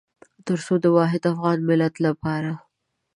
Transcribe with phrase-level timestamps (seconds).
[0.45, 2.51] تر څو د واحد افغان ملت لپاره.